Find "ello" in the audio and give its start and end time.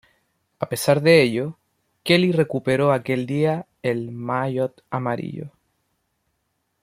1.21-1.59